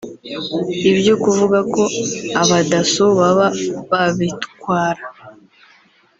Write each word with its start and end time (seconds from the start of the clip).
ibyo 0.91 1.13
kuvuga 1.23 1.59
ko 1.73 1.81
Abadasso 2.41 3.03
baba 3.17 3.47
babitwara 3.91 5.03